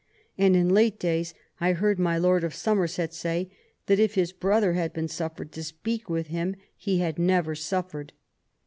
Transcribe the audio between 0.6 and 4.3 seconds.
late days, I heard my Lord of Somerset say, that if